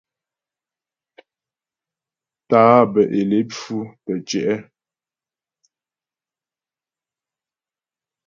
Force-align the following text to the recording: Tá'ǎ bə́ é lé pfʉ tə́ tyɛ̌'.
Tá'ǎ 2.49 2.77
bə́ 2.91 3.03
é 3.17 3.21
lé 3.29 3.39
pfʉ 3.49 3.77
tə́ 4.03 4.15
tyɛ̌'. 4.27 4.57